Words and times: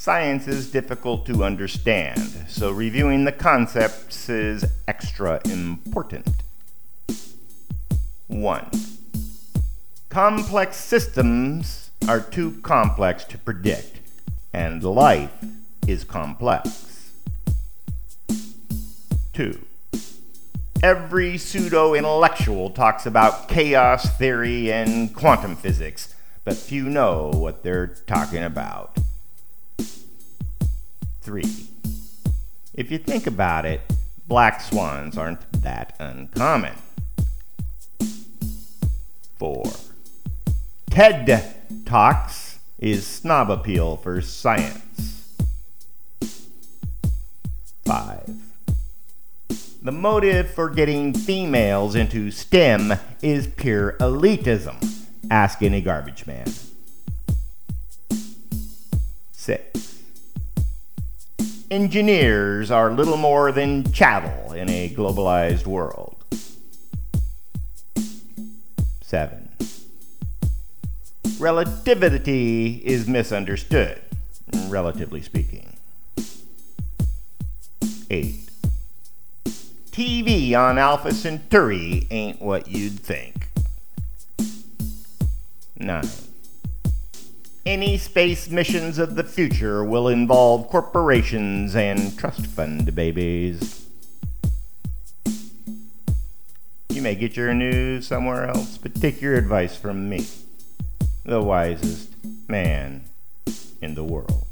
Science 0.00 0.48
is 0.48 0.70
difficult 0.70 1.26
to 1.26 1.44
understand, 1.44 2.46
so 2.48 2.70
reviewing 2.70 3.26
the 3.26 3.32
concepts 3.32 4.30
is 4.30 4.64
extra 4.88 5.38
important. 5.44 6.26
1. 8.28 8.70
Complex 10.08 10.78
systems 10.78 11.90
are 12.08 12.18
too 12.22 12.58
complex 12.62 13.24
to 13.24 13.36
predict, 13.36 14.00
and 14.54 14.82
life 14.82 15.34
is 15.86 16.02
complex. 16.02 17.12
2. 19.34 19.66
Every 20.82 21.36
pseudo 21.36 21.92
intellectual 21.92 22.70
talks 22.70 23.04
about 23.04 23.50
chaos 23.50 24.16
theory 24.16 24.72
and 24.72 25.14
quantum 25.14 25.56
physics, 25.56 26.14
but 26.42 26.56
few 26.56 26.84
know 26.84 27.30
what 27.34 27.62
they're 27.62 27.88
talking 28.06 28.42
about. 28.42 28.96
3. 31.30 31.44
If 32.74 32.90
you 32.90 32.98
think 32.98 33.28
about 33.28 33.64
it, 33.64 33.82
black 34.26 34.60
swans 34.60 35.16
aren't 35.16 35.40
that 35.62 35.94
uncommon. 36.00 36.72
4. 39.38 39.64
TED 40.90 41.54
Talks 41.86 42.58
is 42.80 43.06
snob 43.06 43.48
appeal 43.48 43.96
for 43.96 44.20
science. 44.20 45.36
5. 47.84 48.34
The 49.82 49.92
motive 49.92 50.50
for 50.50 50.68
getting 50.68 51.14
females 51.14 51.94
into 51.94 52.32
STEM 52.32 52.94
is 53.22 53.46
pure 53.46 53.92
elitism. 54.00 55.06
Ask 55.30 55.62
any 55.62 55.80
garbage 55.80 56.26
man. 56.26 56.52
6. 59.30 59.89
Engineers 61.70 62.72
are 62.72 62.90
little 62.90 63.16
more 63.16 63.52
than 63.52 63.92
chattel 63.92 64.52
in 64.54 64.68
a 64.68 64.88
globalized 64.88 65.68
world. 65.68 66.16
7. 69.02 69.48
Relativity 71.38 72.82
is 72.84 73.06
misunderstood, 73.06 74.02
relatively 74.66 75.22
speaking. 75.22 75.76
8. 78.10 78.50
TV 79.92 80.56
on 80.56 80.76
Alpha 80.76 81.14
Centauri 81.14 82.08
ain't 82.10 82.42
what 82.42 82.66
you'd 82.66 82.98
think. 82.98 83.48
9. 85.76 86.04
Any 87.66 87.98
space 87.98 88.48
missions 88.48 88.98
of 88.98 89.16
the 89.16 89.24
future 89.24 89.84
will 89.84 90.08
involve 90.08 90.68
corporations 90.68 91.76
and 91.76 92.18
trust 92.18 92.46
fund 92.46 92.94
babies. 92.94 93.86
You 96.88 97.02
may 97.02 97.14
get 97.14 97.36
your 97.36 97.52
news 97.52 98.06
somewhere 98.06 98.48
else, 98.48 98.78
but 98.78 98.94
take 98.94 99.20
your 99.20 99.34
advice 99.34 99.76
from 99.76 100.08
me, 100.08 100.26
the 101.24 101.42
wisest 101.42 102.08
man 102.48 103.04
in 103.82 103.94
the 103.94 104.04
world. 104.04 104.46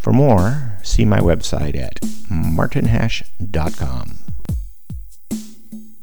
For 0.00 0.12
more, 0.12 0.78
see 0.82 1.04
my 1.04 1.20
website 1.20 1.76
at 1.76 2.00
martinhash.com. 2.28 4.23